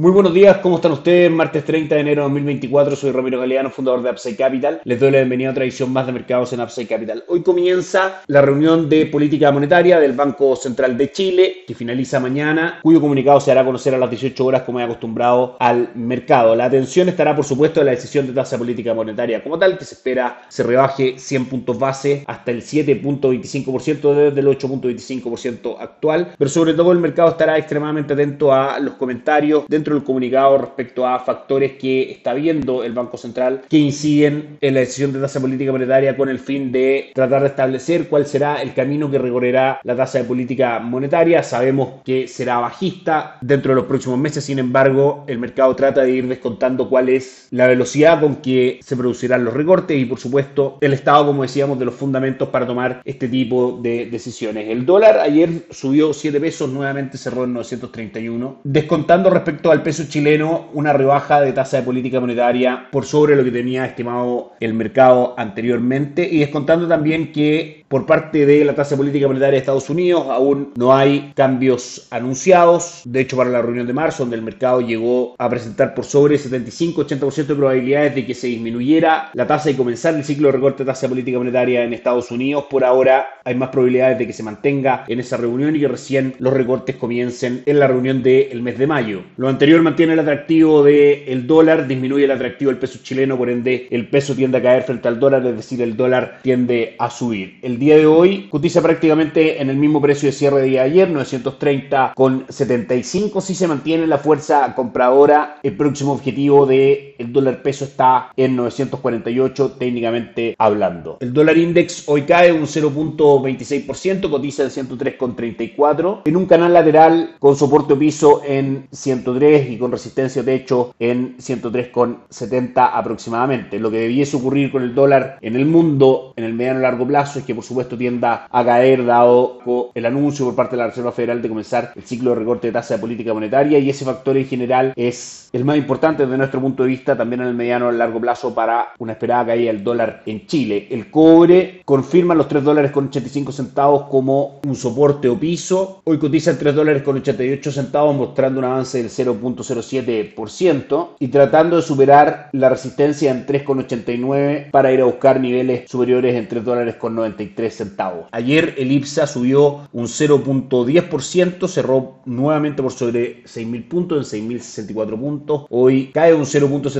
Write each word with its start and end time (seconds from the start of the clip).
Muy 0.00 0.12
buenos 0.12 0.32
días, 0.32 0.56
¿cómo 0.62 0.76
están 0.76 0.92
ustedes? 0.92 1.30
Martes 1.30 1.62
30 1.62 1.94
de 1.94 2.00
enero 2.00 2.22
de 2.22 2.28
2024, 2.30 2.96
soy 2.96 3.10
Ramiro 3.10 3.38
Galeano, 3.38 3.68
fundador 3.68 4.02
de 4.02 4.08
Upside 4.08 4.34
Capital. 4.34 4.80
Les 4.84 4.98
doy 4.98 5.10
la 5.10 5.18
bienvenida 5.18 5.50
a 5.50 5.52
otra 5.52 5.64
edición 5.64 5.92
más 5.92 6.06
de 6.06 6.12
mercados 6.12 6.54
en 6.54 6.62
Upside 6.62 6.86
Capital. 6.88 7.22
Hoy 7.28 7.42
comienza 7.42 8.22
la 8.26 8.40
reunión 8.40 8.88
de 8.88 9.04
política 9.04 9.52
monetaria 9.52 10.00
del 10.00 10.14
Banco 10.14 10.56
Central 10.56 10.96
de 10.96 11.12
Chile, 11.12 11.56
que 11.66 11.74
finaliza 11.74 12.18
mañana, 12.18 12.78
cuyo 12.82 12.98
comunicado 12.98 13.40
se 13.40 13.50
hará 13.50 13.62
conocer 13.62 13.94
a 13.94 13.98
las 13.98 14.08
18 14.08 14.42
horas 14.42 14.62
como 14.62 14.80
he 14.80 14.84
acostumbrado 14.84 15.58
al 15.60 15.90
mercado. 15.94 16.56
La 16.56 16.64
atención 16.64 17.10
estará, 17.10 17.36
por 17.36 17.44
supuesto, 17.44 17.80
en 17.80 17.86
la 17.86 17.92
decisión 17.92 18.26
de 18.26 18.32
tasa 18.32 18.56
política 18.56 18.94
monetaria 18.94 19.42
como 19.42 19.58
tal, 19.58 19.76
que 19.76 19.84
se 19.84 19.96
espera 19.96 20.44
se 20.48 20.62
rebaje 20.62 21.18
100 21.18 21.44
puntos 21.44 21.78
base 21.78 22.24
hasta 22.26 22.50
el 22.52 22.62
7.25% 22.62 24.14
desde 24.14 24.40
el 24.40 24.46
8.25% 24.46 25.76
actual, 25.78 26.32
pero 26.38 26.48
sobre 26.48 26.72
todo 26.72 26.90
el 26.90 27.00
mercado 27.00 27.28
estará 27.28 27.58
extremadamente 27.58 28.14
atento 28.14 28.50
a 28.50 28.80
los 28.80 28.94
comentarios 28.94 29.64
dentro 29.68 29.89
el 29.96 30.04
comunicado 30.04 30.58
respecto 30.58 31.06
a 31.06 31.18
factores 31.20 31.72
que 31.72 32.10
está 32.10 32.34
viendo 32.34 32.84
el 32.84 32.92
Banco 32.92 33.16
Central 33.16 33.62
que 33.68 33.78
inciden 33.78 34.58
en 34.60 34.74
la 34.74 34.80
decisión 34.80 35.12
de 35.12 35.20
tasa 35.20 35.40
política 35.40 35.72
monetaria 35.72 36.16
con 36.16 36.28
el 36.28 36.38
fin 36.38 36.72
de 36.72 37.10
tratar 37.14 37.42
de 37.42 37.48
establecer 37.48 38.08
cuál 38.08 38.26
será 38.26 38.62
el 38.62 38.74
camino 38.74 39.10
que 39.10 39.18
recorrerá 39.18 39.80
la 39.84 39.96
tasa 39.96 40.18
de 40.18 40.24
política 40.24 40.78
monetaria. 40.78 41.42
Sabemos 41.42 42.02
que 42.04 42.28
será 42.28 42.58
bajista 42.58 43.38
dentro 43.40 43.72
de 43.72 43.76
los 43.76 43.86
próximos 43.86 44.18
meses, 44.18 44.44
sin 44.44 44.58
embargo, 44.58 45.24
el 45.26 45.38
mercado 45.38 45.74
trata 45.76 46.02
de 46.02 46.10
ir 46.10 46.28
descontando 46.28 46.88
cuál 46.88 47.08
es 47.08 47.48
la 47.50 47.66
velocidad 47.66 48.20
con 48.20 48.36
que 48.36 48.80
se 48.82 48.96
producirán 48.96 49.44
los 49.44 49.54
recortes 49.54 49.98
y, 49.98 50.04
por 50.04 50.18
supuesto, 50.18 50.78
el 50.80 50.92
estado, 50.92 51.26
como 51.26 51.42
decíamos, 51.42 51.78
de 51.78 51.84
los 51.84 51.94
fundamentos 51.94 52.48
para 52.48 52.66
tomar 52.66 53.02
este 53.04 53.28
tipo 53.28 53.78
de 53.82 54.06
decisiones. 54.06 54.68
El 54.68 54.86
dólar 54.86 55.18
ayer 55.18 55.50
subió 55.70 56.12
7 56.12 56.40
pesos, 56.40 56.70
nuevamente 56.70 57.18
cerró 57.18 57.44
en 57.44 57.52
931, 57.54 58.60
descontando 58.64 59.30
respecto 59.30 59.70
al 59.70 59.79
peso 59.82 60.04
chileno 60.08 60.68
una 60.72 60.92
rebaja 60.92 61.40
de 61.40 61.52
tasa 61.52 61.78
de 61.78 61.82
política 61.82 62.20
monetaria 62.20 62.88
por 62.90 63.04
sobre 63.04 63.36
lo 63.36 63.44
que 63.44 63.50
tenía 63.50 63.86
estimado 63.86 64.52
el 64.60 64.74
mercado 64.74 65.34
anteriormente. 65.36 66.28
Y 66.30 66.38
descontando 66.38 66.88
también 66.88 67.32
que 67.32 67.79
por 67.90 68.06
parte 68.06 68.46
de 68.46 68.64
la 68.64 68.76
tasa 68.76 68.90
de 68.90 68.98
política 68.98 69.26
monetaria 69.26 69.54
de 69.54 69.58
Estados 69.58 69.90
Unidos 69.90 70.26
aún 70.30 70.72
no 70.76 70.94
hay 70.94 71.32
cambios 71.34 72.06
anunciados. 72.12 73.02
De 73.04 73.20
hecho, 73.20 73.36
para 73.36 73.50
la 73.50 73.60
reunión 73.60 73.88
de 73.88 73.92
marzo, 73.92 74.22
donde 74.22 74.36
el 74.36 74.42
mercado 74.42 74.80
llegó 74.80 75.34
a 75.36 75.50
presentar 75.50 75.92
por 75.92 76.04
sobre 76.04 76.36
75-80% 76.36 77.46
de 77.46 77.54
probabilidades 77.56 78.14
de 78.14 78.24
que 78.24 78.34
se 78.34 78.46
disminuyera 78.46 79.30
la 79.34 79.44
tasa 79.44 79.72
y 79.72 79.74
comenzar 79.74 80.14
el 80.14 80.22
ciclo 80.22 80.46
de 80.46 80.52
recorte 80.52 80.84
de 80.84 80.86
tasa 80.86 81.06
de 81.06 81.08
política 81.08 81.38
monetaria 81.38 81.82
en 81.82 81.92
Estados 81.92 82.30
Unidos, 82.30 82.66
por 82.70 82.84
ahora 82.84 83.26
hay 83.44 83.56
más 83.56 83.70
probabilidades 83.70 84.20
de 84.20 84.26
que 84.28 84.32
se 84.34 84.44
mantenga 84.44 85.04
en 85.08 85.18
esa 85.18 85.36
reunión 85.36 85.74
y 85.74 85.80
que 85.80 85.88
recién 85.88 86.36
los 86.38 86.52
recortes 86.52 86.94
comiencen 86.94 87.64
en 87.66 87.80
la 87.80 87.88
reunión 87.88 88.22
del 88.22 88.62
mes 88.62 88.78
de 88.78 88.86
mayo. 88.86 89.22
Lo 89.36 89.48
anterior 89.48 89.82
mantiene 89.82 90.12
el 90.12 90.20
atractivo 90.20 90.84
del 90.84 91.44
dólar, 91.44 91.88
disminuye 91.88 92.26
el 92.26 92.30
atractivo 92.30 92.70
del 92.70 92.78
peso 92.78 93.00
chileno, 93.02 93.36
por 93.36 93.50
ende 93.50 93.88
el 93.90 94.08
peso 94.08 94.36
tiende 94.36 94.58
a 94.58 94.62
caer 94.62 94.84
frente 94.84 95.08
al 95.08 95.18
dólar, 95.18 95.44
es 95.44 95.56
decir, 95.56 95.82
el 95.82 95.96
dólar 95.96 96.38
tiende 96.44 96.94
a 96.96 97.10
subir. 97.10 97.58
Día 97.80 97.96
de 97.96 98.04
hoy 98.04 98.46
cotiza 98.50 98.82
prácticamente 98.82 99.62
en 99.62 99.70
el 99.70 99.76
mismo 99.76 100.02
precio 100.02 100.26
de 100.28 100.34
cierre 100.34 100.60
de 100.60 100.66
día 100.66 100.82
de 100.82 100.90
ayer, 100.90 101.08
930 101.08 102.12
con 102.14 102.44
75, 102.46 103.40
si 103.40 103.54
se 103.54 103.66
mantiene 103.66 104.06
la 104.06 104.18
fuerza 104.18 104.74
compradora, 104.74 105.58
el 105.62 105.78
próximo 105.78 106.12
objetivo 106.12 106.66
del 106.66 107.09
el 107.20 107.32
dólar 107.32 107.62
peso 107.62 107.84
está 107.84 108.32
en 108.34 108.56
948 108.56 109.72
técnicamente 109.78 110.54
hablando. 110.58 111.18
El 111.20 111.32
dólar 111.34 111.58
index 111.58 112.08
hoy 112.08 112.22
cae 112.22 112.50
un 112.50 112.62
0.26%, 112.62 114.30
cotiza 114.30 114.64
en 114.64 114.70
103,34 114.70 116.22
en 116.24 116.36
un 116.36 116.46
canal 116.46 116.72
lateral 116.72 117.36
con 117.38 117.56
soporte 117.56 117.94
piso 117.94 118.42
en 118.46 118.88
103 118.90 119.70
y 119.70 119.78
con 119.78 119.92
resistencia 119.92 120.42
de 120.42 120.54
hecho 120.54 120.94
en 120.98 121.36
103,70 121.36 122.90
aproximadamente. 122.92 123.78
Lo 123.78 123.90
que 123.90 123.98
debiese 123.98 124.36
ocurrir 124.38 124.72
con 124.72 124.82
el 124.82 124.94
dólar 124.94 125.38
en 125.42 125.56
el 125.56 125.66
mundo 125.66 126.32
en 126.36 126.44
el 126.44 126.54
mediano 126.54 126.80
largo 126.80 127.06
plazo 127.06 127.38
es 127.38 127.44
que 127.44 127.54
por 127.54 127.64
supuesto 127.64 127.98
tienda 127.98 128.46
a 128.50 128.64
caer 128.64 129.04
dado 129.04 129.58
el 129.94 130.06
anuncio 130.06 130.46
por 130.46 130.54
parte 130.54 130.76
de 130.76 130.82
la 130.82 130.88
Reserva 130.88 131.12
Federal 131.12 131.42
de 131.42 131.48
comenzar 131.48 131.92
el 131.94 132.02
ciclo 132.02 132.30
de 132.30 132.36
recorte 132.36 132.68
de 132.68 132.72
tasa 132.72 132.94
de 132.94 133.00
política 133.00 133.34
monetaria 133.34 133.78
y 133.78 133.90
ese 133.90 134.06
factor 134.06 134.36
en 134.38 134.46
general 134.46 134.92
es 134.96 135.50
el 135.52 135.64
más 135.64 135.76
importante 135.76 136.24
desde 136.24 136.38
nuestro 136.38 136.60
punto 136.60 136.82
de 136.82 136.88
vista 136.88 137.09
también 137.16 137.42
en 137.42 137.48
el 137.48 137.54
mediano 137.54 137.90
largo 137.90 138.20
plazo 138.20 138.54
para 138.54 138.90
una 138.98 139.12
esperada 139.12 139.46
caída 139.46 139.72
del 139.72 139.84
dólar 139.84 140.22
en 140.26 140.46
Chile. 140.46 140.88
El 140.90 141.10
cobre 141.10 141.82
confirma 141.84 142.34
los 142.34 142.48
3 142.48 142.62
dólares 142.62 142.90
con 142.90 143.06
85 143.06 143.52
centavos 143.52 144.02
como 144.10 144.60
un 144.66 144.74
soporte 144.74 145.28
o 145.28 145.38
piso. 145.38 146.02
Hoy 146.04 146.18
cotiza 146.18 146.50
en 146.50 146.58
3 146.58 146.74
dólares 146.74 147.02
con 147.02 147.16
88 147.16 147.72
centavos 147.72 148.14
mostrando 148.14 148.58
un 148.58 148.66
avance 148.66 148.98
del 148.98 149.10
0. 149.10 149.30
0.07% 149.40 151.08
y 151.18 151.28
tratando 151.28 151.76
de 151.76 151.82
superar 151.82 152.48
la 152.52 152.68
resistencia 152.68 153.30
en 153.30 153.46
3,89 153.46 154.70
para 154.70 154.92
ir 154.92 155.00
a 155.00 155.04
buscar 155.04 155.40
niveles 155.40 155.90
superiores 155.90 156.34
en 156.34 156.48
3 156.48 156.64
dólares 156.64 156.96
con 156.96 157.14
93 157.14 157.74
centavos. 157.74 158.26
Ayer 158.32 158.74
el 158.78 158.92
IPSA 158.92 159.26
subió 159.26 159.88
un 159.92 160.06
0.10%, 160.06 161.68
cerró 161.68 162.20
nuevamente 162.24 162.82
por 162.82 162.92
sobre 162.92 163.44
6.000 163.44 163.88
puntos 163.88 164.34
en 164.34 164.48
6.064 164.48 165.18
puntos. 165.18 165.66
Hoy 165.70 166.10
cae 166.12 166.34
un 166.34 166.44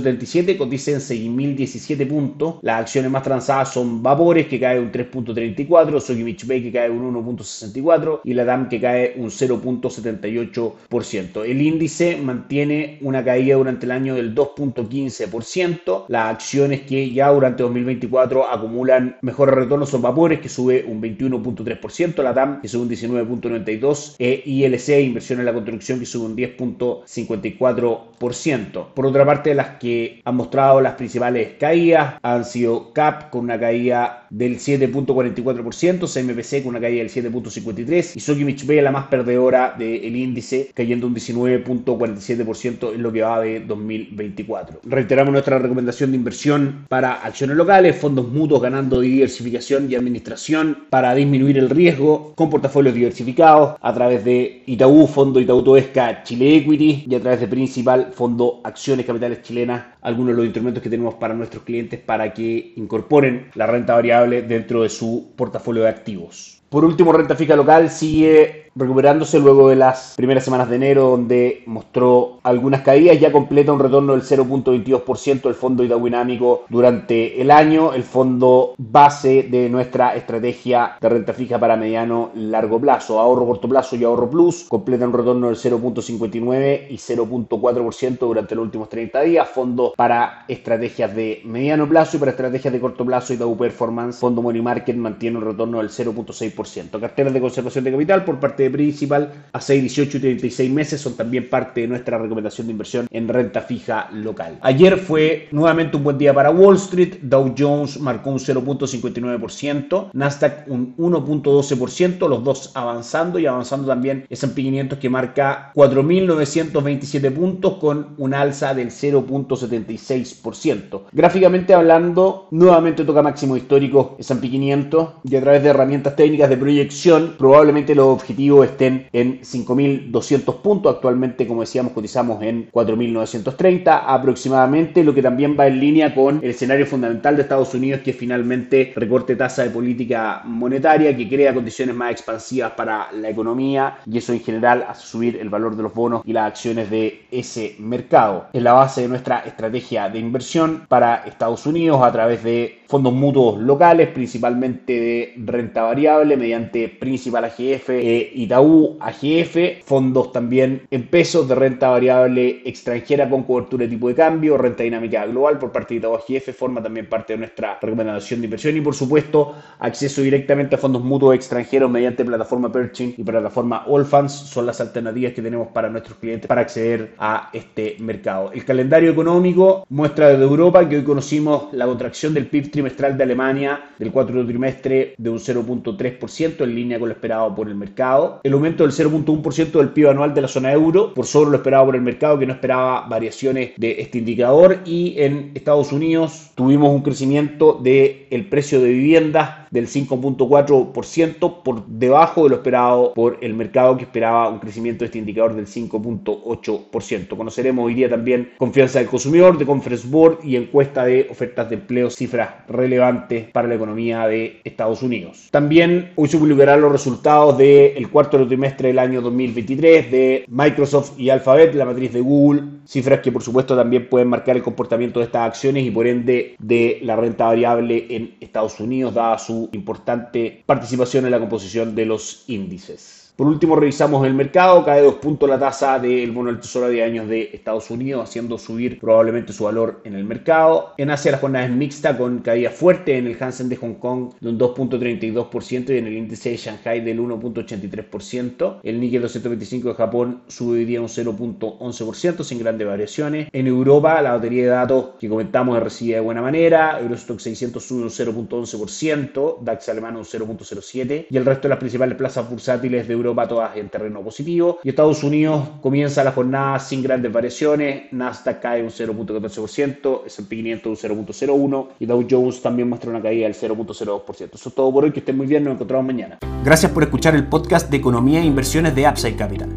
0.77, 0.03 0.57
cotiza 0.57 0.93
en 0.93 0.99
6.017 0.99 2.09
puntos. 2.09 2.55
Las 2.63 2.81
acciones 2.81 3.11
más 3.11 3.23
transadas 3.23 3.73
son 3.73 4.03
Vapores 4.03 4.47
que 4.47 4.61
cae 4.61 4.81
un 4.81 4.93
3.34, 4.93 6.01
Sokimich 6.01 6.47
Bay 6.47 6.63
que 6.63 6.73
cae 6.73 6.91
un 6.91 7.15
1.64 7.15 8.21
y 8.25 8.35
la 8.35 8.45
DAM 8.45 8.69
que 8.69 8.81
cae 8.81 9.15
un 9.17 9.31
0.78%. 9.31 11.45
El 11.45 11.63
índice 11.63 12.17
mantiene 12.17 12.99
una 13.01 13.25
caída 13.25 13.57
durante 13.57 13.87
el 13.87 13.93
año 13.93 14.15
del 14.15 14.35
2.15%. 14.35 16.05
Las 16.09 16.35
acciones 16.35 16.83
que 16.83 17.11
ya 17.11 17.29
durante 17.29 17.63
2024 17.63 18.51
acumulan 18.51 19.17
mejores 19.23 19.55
retornos 19.55 19.89
son 19.91 20.03
Vapores, 20.03 20.41
que 20.41 20.49
sube 20.49 20.85
un 20.87 21.01
21.3%, 21.01 22.23
la 22.23 22.35
TAM, 22.35 22.61
que 22.61 22.69
sube 22.69 22.83
un 22.83 22.91
19.92%, 22.91 24.17
e 24.19 24.43
ILC, 24.45 24.89
Inversión 25.01 25.39
en 25.41 25.47
la 25.47 25.53
Construcción, 25.53 25.99
que 25.99 26.07
sube 26.07 26.27
un 26.27 26.37
10.54%. 26.37 28.87
Por 28.95 29.07
otra 29.07 29.27
parte, 29.27 29.55
las 29.55 29.71
que 29.81 30.21
han 30.25 30.37
mostrado 30.37 30.81
las 30.81 30.95
principales 30.95 31.55
caídas 31.59 32.15
han 32.23 32.45
sido 32.45 32.93
CAP, 32.93 33.31
con 33.31 33.45
una 33.45 33.59
caída 33.59 34.27
del 34.31 34.59
7.44%, 34.59 36.07
CMPC 36.07 36.63
con 36.63 36.71
una 36.71 36.81
caída 36.81 37.03
del 37.03 37.11
7.53% 37.11 38.13
y 38.15 38.21
Sokimich 38.21 38.67
B, 38.67 38.81
la 38.83 38.93
más 38.93 39.07
perdedora 39.07 39.75
del 39.77 40.15
índice, 40.15 40.71
cayendo 40.75 41.07
un 41.07 41.15
19.47% 41.15 42.95
en 42.95 43.03
lo 43.03 43.13
que 43.13 43.23
va 43.23 43.41
de 43.41 43.61
2024. 43.61 44.81
Reiteramos 44.85 45.33
nuestra 45.33 45.59
recomendación 45.59 46.11
de 46.11 46.17
inversión 46.17 46.87
para 46.89 47.15
acciones 47.15 47.57
locales, 47.57 47.97
fondos 47.97 48.29
mutuos 48.29 48.63
ganando 48.63 49.01
diversificación 49.01 49.91
y 49.91 49.95
administración 49.95 50.85
para 50.91 51.15
disminuir 51.15 51.59
el 51.59 51.71
riesgo 51.71 52.35
con 52.37 52.51
portafolios 52.51 52.95
diversificados 52.95 53.77
a 53.81 53.95
través 53.95 54.25
de 54.25 54.63
Itaú, 54.67 55.07
Fondo 55.07 55.41
Itaú 55.41 55.63
Toesca 55.63 56.23
Chile 56.23 56.57
Equity 56.57 57.07
y 57.09 57.15
a 57.15 57.21
través 57.21 57.41
de 57.41 57.49
Principal, 57.49 58.11
Fondo 58.13 58.61
Acciones 58.65 59.07
Capitales 59.07 59.43
Chilenas, 59.43 59.70
algunos 60.01 60.29
de 60.29 60.37
los 60.37 60.45
instrumentos 60.45 60.83
que 60.83 60.91
tenemos 60.91 61.15
para 61.15 61.35
nuestros 61.35 61.63
clientes 61.63 62.01
para 62.01 62.33
que 62.33 62.73
incorporen 62.77 63.51
la 63.55 63.67
renta 63.67 63.95
variable 63.95 64.43
dentro 64.43 64.83
de 64.83 64.89
su 64.89 65.33
portafolio 65.37 65.83
de 65.83 65.89
activos. 65.89 66.63
Por 66.69 66.85
último, 66.85 67.13
renta 67.13 67.35
fija 67.35 67.57
local 67.57 67.91
sigue 67.91 68.70
recuperándose 68.75 69.39
luego 69.39 69.69
de 69.69 69.77
las 69.77 70.15
primeras 70.17 70.45
semanas 70.45 70.69
de 70.69 70.77
enero 70.77 71.11
donde 71.11 71.63
mostró 71.67 72.39
algunas 72.43 72.83
caídas, 72.83 73.19
ya 73.19 73.33
completa 73.33 73.73
un 73.73 73.81
retorno 73.81 74.13
del 74.13 74.23
0.22% 74.23 75.43
del 75.43 75.55
fondo 75.55 75.83
hidrodinámico 75.83 76.65
durante 76.69 77.41
el 77.41 77.51
año, 77.51 77.93
el 77.93 78.05
fondo 78.05 78.75
base 78.79 79.45
de 79.45 79.69
nuestra 79.69 80.15
estrategia 80.15 80.97
de 81.01 81.09
renta 81.09 81.33
fija 81.33 81.59
para 81.59 81.77
mediano 81.77 82.31
largo 82.35 82.81
plazo, 82.81 83.19
ahorro 83.19 83.47
corto 83.47 83.69
plazo 83.69 83.97
y 83.97 84.05
ahorro 84.05 84.31
plus, 84.31 84.67
completa 84.69 85.07
un 85.07 85.13
retorno 85.13 85.49
del 85.49 85.57
0.59 85.57 86.87
y 86.91 86.97
0.4% 86.97 88.19
durante 88.19 88.55
los 88.55 88.65
últimos 88.65 88.89
30 88.89 89.21
días, 89.23 89.49
fondo 89.49 89.93
para 89.97 90.45
estrategias 90.49 91.15
de 91.15 91.43
mediano 91.45 91.89
plazo 91.89 92.17
y 92.17 92.21
para 92.21 92.33
estrategias 92.33 92.73
de 92.73 92.81
corto 92.81 93.05
plazo 93.05 93.35
y 93.35 93.41
Performance, 93.61 94.21
fondo 94.21 94.43
Money 94.43 94.63
Market 94.63 94.97
mantiene 94.97 95.39
un 95.39 95.45
retorno 95.45 95.79
del 95.79 95.89
0.6%, 95.89 97.01
carteras 97.01 97.33
de 97.33 97.41
conservación 97.41 97.85
de 97.85 97.91
capital 97.91 98.25
por 98.25 98.39
parte 98.39 98.60
principal 98.69 99.33
a 99.53 99.61
6, 99.61 99.83
18 99.83 100.17
y 100.17 100.21
36 100.21 100.71
meses 100.71 101.01
son 101.01 101.15
también 101.15 101.49
parte 101.49 101.83
de 101.83 101.89
nuestra 101.89 102.19
recomendación 102.19 102.67
de 102.67 102.73
inversión 102.73 103.07
en 103.11 103.29
renta 103.29 103.61
fija 103.63 104.11
local. 104.13 104.59
Ayer 104.63 104.99
fue 104.99 105.49
nuevamente 105.53 105.97
un 105.97 106.03
buen 106.05 106.19
día 106.19 106.35
para 106.35 106.51
Wall 106.51 106.77
Street, 106.77 107.19
Dow 107.23 107.55
Jones 107.57 107.99
marcó 108.01 108.31
un 108.31 108.39
0.59%, 108.39 110.11
Nasdaq 110.13 110.69
un 110.69 110.95
1.12%, 110.97 112.29
los 112.29 112.45
dos 112.45 112.73
avanzando 112.75 113.39
y 113.39 113.47
avanzando 113.47 113.87
también 113.87 114.27
S&P 114.29 114.63
500 114.63 114.99
que 114.99 115.09
marca 115.09 115.73
4.927 115.75 117.33
puntos 117.33 117.75
con 117.75 118.09
un 118.19 118.35
alza 118.35 118.75
del 118.75 118.91
0.76%. 118.91 121.03
Gráficamente 121.13 121.75
hablando, 121.75 122.49
nuevamente 122.51 123.05
toca 123.05 123.23
máximo 123.23 123.57
histórico 123.57 124.17
S&P 124.19 124.51
500 124.51 125.09
y 125.25 125.37
a 125.37 125.41
través 125.41 125.63
de 125.63 125.69
herramientas 125.71 126.17
técnicas 126.17 126.51
de 126.51 126.57
proyección 126.57 127.37
probablemente 127.39 127.95
los 127.95 128.07
objetivos 128.07 128.50
estén 128.65 129.07
en 129.13 129.41
5.200 129.41 130.61
puntos. 130.61 130.95
Actualmente, 130.95 131.47
como 131.47 131.63
decíamos, 131.63 131.93
cotizamos 131.93 132.43
en 132.43 132.71
4.930 132.71 134.03
aproximadamente, 134.07 135.05
lo 135.05 135.15
que 135.15 135.23
también 135.23 135.57
va 135.59 135.67
en 135.67 135.81
línea 135.81 136.15
con 136.15 136.41
el 136.43 136.51
escenario 136.51 136.87
fundamental 136.87 137.37
de 137.37 137.43
Estados 137.43 137.75
Unidos, 137.75 138.01
que 138.03 138.13
finalmente 138.13 138.93
recorte 138.97 139.37
tasa 139.37 139.63
de 139.63 139.71
política 139.71 140.43
monetaria, 140.45 141.17
que 141.17 141.29
crea 141.29 141.55
condiciones 141.55 141.95
más 141.95 142.13
expansivas 142.13 142.73
para 142.73 143.11
la 143.13 143.29
economía 143.29 143.99
y 144.07 144.19
eso 144.19 144.33
en 144.33 144.41
general 144.41 144.85
hace 144.89 145.07
subir 145.07 145.39
el 145.41 145.49
valor 145.49 145.77
de 145.77 145.83
los 145.83 145.95
bonos 145.95 146.23
y 146.25 146.33
las 146.33 146.49
acciones 146.49 146.91
de 146.91 147.23
ese 147.31 147.77
mercado. 147.79 148.47
Es 148.53 148.63
la 148.63 148.73
base 148.73 149.03
de 149.03 149.09
nuestra 149.09 149.41
estrategia 149.41 150.09
de 150.09 150.19
inversión 150.19 150.87
para 150.89 151.25
Estados 151.27 151.67
Unidos 151.67 152.03
a 152.03 152.13
través 152.13 152.43
de 152.43 152.81
fondos 152.87 153.13
mutuos 153.13 153.61
locales, 153.61 154.09
principalmente 154.09 154.93
de 154.93 155.35
renta 155.37 155.83
variable 155.83 156.37
mediante 156.37 156.89
Principal 156.89 157.45
AGF, 157.45 157.91
e 157.91 158.33
Itaú 158.43 158.97
AGF, 159.01 159.85
fondos 159.85 160.33
también 160.33 160.83
en 160.91 161.09
pesos 161.09 161.49
de 161.49 161.55
renta 161.55 161.89
variable 161.89 162.63
extranjera 162.65 163.29
con 163.29 163.45
cobertura 163.45 163.85
de 163.85 163.91
tipo 163.91 164.09
de 164.09 164.15
cambio, 164.15 164.57
renta 164.57 164.83
dinámica 164.83 165.27
global 165.27 165.59
por 165.59 165.73
parte 165.73 165.95
de 165.95 165.99
Itaú 165.99 166.15
AGF, 166.15 166.57
forma 166.57 166.83
también 166.83 167.07
parte 167.07 167.35
de 167.35 167.39
nuestra 167.39 167.79
recomendación 167.81 168.41
de 168.41 168.47
inversión 168.47 168.77
y 168.77 168.81
por 168.81 168.95
supuesto 168.95 169.55
acceso 169.79 170.23
directamente 170.23 170.75
a 170.75 170.79
fondos 170.79 171.03
mutuos 171.03 171.35
extranjeros 171.35 171.91
mediante 171.91 172.25
plataforma 172.25 172.73
Perching 172.73 173.15
y 173.17 173.23
plataforma 173.23 173.85
Allfunds 173.87 174.33
son 174.33 174.67
las 174.67 174.81
alternativas 174.81 175.33
que 175.33 175.43
tenemos 175.43 175.69
para 175.69 175.89
nuestros 175.89 176.19
clientes 176.19 176.47
para 176.47 176.63
acceder 176.63 177.15
a 177.19 177.51
este 177.53 177.97
mercado. 178.01 178.51
El 178.53 178.65
calendario 178.65 179.11
económico 179.11 179.85
muestra 179.89 180.29
desde 180.29 180.45
Europa 180.45 180.89
que 180.89 180.97
hoy 180.97 181.05
conocimos 181.05 181.73
la 181.73 181.87
contracción 181.87 182.35
del 182.35 182.47
PIB 182.47 182.71
trimestral 182.71 183.17
de 183.17 183.25
Alemania 183.25 183.91
del 183.99 184.13
cuarto 184.13 184.45
trimestre 184.47 185.15
de 185.19 185.31
un 185.31 185.39
0.3% 185.39 186.63
en 186.63 186.75
línea 186.75 186.99
con 186.99 187.09
lo 187.09 187.15
esperado 187.15 187.55
por 187.55 187.69
el 187.69 187.75
mercado. 187.75 188.30
El 188.43 188.53
aumento 188.53 188.85
del 188.85 188.93
0.1% 188.93 189.73
del 189.73 189.91
PIB 189.91 190.11
anual 190.11 190.35
de 190.35 190.43
la 190.43 190.49
zona 190.49 190.73
euro 190.73 191.15
por 191.15 191.27
sobre 191.27 191.51
lo 191.51 191.57
esperado 191.57 191.87
por 191.87 191.97
el 191.97 192.03
mercado 192.03 192.39
que 192.39 192.47
no 192.47 192.53
esperaba 192.53 193.07
variaciones 193.09 193.73
de 193.77 194.01
este 194.01 194.19
indicador 194.19 194.79
y 194.85 195.15
en 195.19 195.53
Estados 195.55 195.93
Unidos 195.93 196.51
tuvimos 196.55 196.91
un 196.91 197.03
crecimiento 197.03 197.79
del 197.83 198.27
el 198.31 198.47
precio 198.49 198.81
de 198.81 198.89
viviendas 198.91 199.61
del 199.71 199.87
5.4% 199.87 201.63
por 201.63 201.87
debajo 201.87 202.45
de 202.45 202.51
lo 202.51 202.57
esperado 202.57 203.15
por 203.15 203.39
el 203.41 203.55
mercado 203.55 203.97
que 203.97 204.05
esperaba 204.05 204.49
un 204.49 204.59
crecimiento 204.59 205.01
de 205.01 205.07
este 205.07 205.19
indicador 205.19 205.55
del 205.55 205.67
5.8%. 205.67 207.37
Conoceremos 207.37 207.87
hoy 207.87 207.95
día 207.95 208.09
también 208.09 208.51
confianza 208.59 208.99
del 208.99 209.09
consumidor, 209.09 209.59
de 209.59 209.67
Conference 209.67 210.07
Board 210.09 210.39
y 210.45 210.57
encuesta 210.57 211.05
de 211.05 211.29
ofertas 211.31 211.69
de 211.69 211.77
empleo, 211.77 212.11
cifras 212.11 212.51
relevantes 212.69 213.49
para 213.51 213.69
la 213.69 213.77
economía 213.77 214.27
de 214.27 214.61
Estados 214.65 215.03
Unidos. 215.03 215.49
También 215.51 216.13
hoy 216.17 216.29
se 216.29 216.39
publicarán 216.39 216.81
los 216.81 216.93
resultados 216.93 217.57
del 217.57 218.11
cuarto 218.21 218.47
trimestre 218.47 218.89
del 218.89 218.99
año 218.99 219.23
2023 219.23 220.11
de 220.11 220.45
Microsoft 220.47 221.19
y 221.19 221.31
Alphabet, 221.31 221.75
la 221.75 221.87
matriz 221.87 222.13
de 222.13 222.21
Google, 222.21 222.65
cifras 222.85 223.21
que 223.21 223.33
por 223.33 223.43
supuesto 223.43 223.75
también 223.75 224.11
pueden 224.11 224.29
marcar 224.29 224.57
el 224.57 224.63
comportamiento 224.63 225.21
de 225.21 225.25
estas 225.25 225.49
acciones 225.49 225.87
y 225.87 225.91
por 225.91 226.07
ende 226.07 226.55
de 226.59 226.99
la 227.03 227.17
renta 227.17 227.47
variable 227.47 228.09
en 228.11 228.37
Estados 228.41 228.79
Unidos, 228.79 229.15
dada 229.15 229.39
su 229.39 229.71
importante 229.73 230.63
participación 230.67 231.25
en 231.25 231.31
la 231.31 231.41
composición 231.41 231.95
de 231.95 232.05
los 232.05 232.45
índices. 232.49 233.20
Por 233.41 233.49
último, 233.49 233.75
revisamos 233.75 234.27
el 234.27 234.35
mercado, 234.35 234.85
cae 234.85 235.01
dos 235.01 235.15
puntos 235.15 235.49
la 235.49 235.59
tasa 235.59 235.99
del 235.99 236.31
bono 236.31 236.51
del 236.51 236.61
tesoro 236.61 236.91
de 236.91 237.03
años 237.03 237.27
de 237.27 237.49
Estados 237.55 237.91
Unidos, 237.91 238.29
haciendo 238.29 238.59
subir 238.59 239.01
probablemente 239.01 239.55
su 239.55 239.65
valor 239.65 240.03
en 240.05 240.15
el 240.15 240.25
mercado. 240.25 240.93
En 240.99 241.09
Asia 241.09 241.33
la 241.33 241.39
jornada 241.39 241.65
es 241.65 241.71
mixta 241.71 242.19
con 242.19 242.41
caída 242.41 242.69
fuerte 242.69 243.17
en 243.17 243.27
el 243.27 243.43
Hansen 243.43 243.71
de 243.71 243.77
Hong 243.77 243.95
Kong 243.95 244.35
de 244.39 244.51
un 244.51 244.59
2.32% 244.59 245.89
y 245.89 245.97
en 245.97 246.07
el 246.07 246.19
índice 246.19 246.51
de 246.51 246.59
Shanghai 246.59 247.01
del 247.01 247.19
1.83%. 247.19 248.81
El 248.83 249.01
Nikkei 249.01 249.21
225 249.21 249.89
de 249.89 249.95
Japón 249.95 250.43
sube 250.47 250.77
hoy 250.77 250.85
día 250.85 251.01
un 251.01 251.09
0.11% 251.09 252.45
sin 252.45 252.59
grandes 252.59 252.87
variaciones. 252.87 253.49
En 253.55 253.67
Europa 253.67 254.21
la 254.21 254.33
batería 254.33 254.65
de 254.65 254.69
datos 254.69 255.13
que 255.19 255.31
comentamos 255.31 255.79
es 255.79 255.83
recibida 255.83 256.17
de 256.17 256.25
buena 256.25 256.43
manera. 256.43 257.01
Eurostock 257.01 257.41
600 257.41 257.83
sube 257.83 258.03
un 258.03 258.11
0.11%, 258.11 259.61
DAX 259.63 259.89
alemán 259.89 260.17
un 260.17 260.25
0.07% 260.25 261.27
y 261.31 261.37
el 261.39 261.47
resto 261.47 261.63
de 261.63 261.69
las 261.71 261.79
principales 261.79 262.19
plazas 262.19 262.47
bursátiles 262.51 263.09
de 263.09 263.15
Europa 263.15 263.30
Europa 263.31 263.49
todas 263.49 263.77
en 263.77 263.89
terreno 263.89 264.23
positivo. 264.23 264.79
Y 264.83 264.89
Estados 264.91 265.23
Unidos 265.23 265.69
comienza 265.81 266.25
la 266.25 266.33
jornada 266.33 266.79
sin 266.79 267.03
grandes 267.03 267.33
variaciones. 267.33 268.13
Nasdaq 268.13 268.61
cae 268.61 268.83
un 268.83 268.91
0.14%, 268.91 270.27
S&P 270.27 270.57
500 270.57 271.05
un 271.05 271.27
0.01% 271.27 271.89
y 271.99 272.07
Dow 272.07 272.27
Jones 272.29 272.63
también 272.63 272.89
muestra 272.89 273.11
una 273.11 273.23
caída 273.23 273.45
del 273.45 273.55
0.02%. 273.55 274.51
Eso 274.55 274.69
es 274.69 274.75
todo 274.75 274.93
por 274.93 275.05
hoy, 275.05 275.13
que 275.13 275.21
estén 275.21 275.37
muy 275.37 275.47
bien, 275.47 275.63
nos 275.65 275.75
encontramos 275.75 276.07
mañana. 276.07 276.39
Gracias 276.65 276.91
por 276.93 277.03
escuchar 277.03 277.35
el 277.35 277.47
podcast 277.47 277.91
de 277.91 277.97
Economía 277.97 278.41
e 278.41 278.45
Inversiones 278.45 278.95
de 278.95 279.09
Upside 279.09 279.37
Capital. 279.37 279.71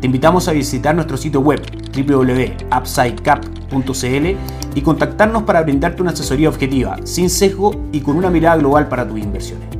Te 0.00 0.06
invitamos 0.06 0.48
a 0.48 0.52
visitar 0.52 0.94
nuestro 0.94 1.18
sitio 1.18 1.40
web 1.40 1.60
www.upsidecap.cl 1.94 4.26
y 4.74 4.82
contactarnos 4.82 5.42
para 5.42 5.62
brindarte 5.62 6.00
una 6.00 6.12
asesoría 6.12 6.48
objetiva, 6.48 6.96
sin 7.04 7.28
sesgo 7.28 7.88
y 7.92 8.00
con 8.00 8.16
una 8.16 8.30
mirada 8.30 8.56
global 8.56 8.88
para 8.88 9.06
tus 9.06 9.18
inversiones. 9.18 9.79